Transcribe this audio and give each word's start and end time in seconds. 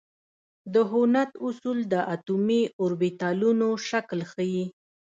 د 0.73 0.75
هوند 0.89 1.31
اصول 1.47 1.77
د 1.93 1.95
اټومي 2.13 2.61
اوربیتالونو 2.81 3.67
شکل 3.89 4.19
ښيي. 4.31 4.65